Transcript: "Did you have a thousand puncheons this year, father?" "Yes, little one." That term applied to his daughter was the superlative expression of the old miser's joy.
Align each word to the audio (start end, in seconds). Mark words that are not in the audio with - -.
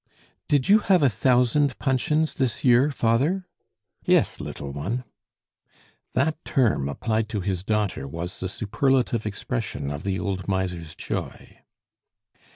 "Did 0.47 0.67
you 0.67 0.79
have 0.79 1.03
a 1.03 1.09
thousand 1.09 1.77
puncheons 1.77 2.33
this 2.33 2.63
year, 2.65 2.89
father?" 2.89 3.45
"Yes, 4.03 4.39
little 4.41 4.73
one." 4.73 5.03
That 6.13 6.43
term 6.43 6.89
applied 6.89 7.29
to 7.29 7.39
his 7.41 7.63
daughter 7.63 8.07
was 8.07 8.39
the 8.39 8.49
superlative 8.49 9.27
expression 9.27 9.91
of 9.91 10.01
the 10.03 10.19
old 10.19 10.47
miser's 10.47 10.95
joy. 10.95 11.59